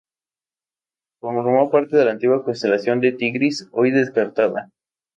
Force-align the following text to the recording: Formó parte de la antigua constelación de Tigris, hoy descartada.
Formó 1.19 1.69
parte 1.69 1.95
de 1.95 2.05
la 2.05 2.11
antigua 2.13 2.43
constelación 2.43 3.01
de 3.01 3.11
Tigris, 3.11 3.67
hoy 3.71 3.91
descartada. 3.91 4.71